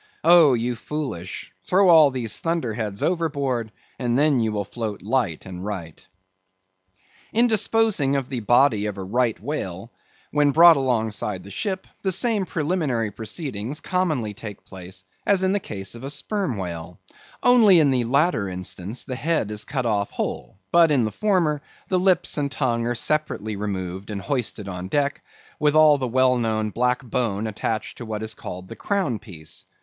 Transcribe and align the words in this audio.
Oh, 0.23 0.55
ye 0.55 0.73
foolish! 0.73 1.53
throw 1.61 1.87
all 1.89 2.09
these 2.09 2.39
thunder 2.39 2.73
heads 2.73 3.03
overboard, 3.03 3.71
and 3.99 4.17
then 4.17 4.39
you 4.39 4.51
will 4.51 4.65
float 4.65 5.03
light 5.03 5.45
and 5.45 5.63
right. 5.63 6.07
In 7.31 7.45
disposing 7.45 8.15
of 8.15 8.27
the 8.27 8.39
body 8.39 8.87
of 8.87 8.97
a 8.97 9.03
right 9.03 9.39
whale, 9.39 9.91
when 10.31 10.49
brought 10.49 10.75
alongside 10.75 11.43
the 11.43 11.51
ship, 11.51 11.85
the 12.01 12.11
same 12.11 12.47
preliminary 12.47 13.11
proceedings 13.11 13.79
commonly 13.79 14.33
take 14.33 14.65
place 14.65 15.03
as 15.27 15.43
in 15.43 15.53
the 15.53 15.59
case 15.59 15.93
of 15.93 16.03
a 16.03 16.09
sperm 16.09 16.57
whale; 16.57 16.97
only, 17.43 17.79
in 17.79 17.91
the 17.91 18.05
latter 18.05 18.49
instance, 18.49 19.03
the 19.03 19.15
head 19.15 19.51
is 19.51 19.65
cut 19.65 19.85
off 19.85 20.09
whole, 20.09 20.57
but 20.71 20.89
in 20.89 21.03
the 21.03 21.11
former 21.11 21.61
the 21.89 21.99
lips 21.99 22.39
and 22.39 22.51
tongue 22.51 22.87
are 22.87 22.95
separately 22.95 23.55
removed 23.55 24.09
and 24.09 24.21
hoisted 24.21 24.67
on 24.67 24.87
deck, 24.87 25.23
with 25.59 25.75
all 25.75 25.99
the 25.99 26.07
well 26.07 26.39
known 26.39 26.71
black 26.71 27.03
bone 27.03 27.45
attached 27.45 27.99
to 27.99 28.03
what 28.07 28.23
is 28.23 28.33
called 28.33 28.67
the 28.67 28.75
crown 28.75 29.19
piece. 29.19 29.65